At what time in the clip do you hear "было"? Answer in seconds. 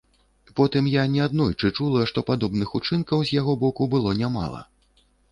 3.93-4.15